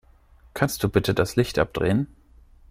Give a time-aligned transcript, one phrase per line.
[0.55, 2.07] Kannst du bitte das Licht abdrehen?